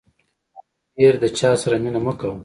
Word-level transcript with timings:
له 0.03 0.03
حده 0.05 0.97
ډېر 0.97 1.13
د 1.21 1.25
چاسره 1.37 1.77
مینه 1.83 1.99
مه 2.05 2.13
کوه. 2.19 2.35